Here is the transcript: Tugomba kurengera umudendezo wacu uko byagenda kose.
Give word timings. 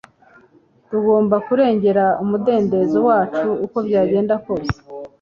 Tugomba 0.89 1.35
kurengera 1.47 2.05
umudendezo 2.23 2.97
wacu 3.07 3.47
uko 3.65 3.77
byagenda 3.87 4.35
kose. 4.45 4.77